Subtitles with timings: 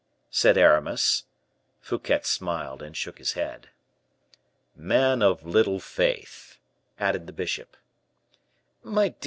[0.31, 1.25] said Aramis.
[1.79, 3.69] Fouquet smiled and shook his head.
[4.75, 6.57] "Man of little faith!"
[6.99, 7.77] added the bishop.
[8.83, 9.19] "My dear M.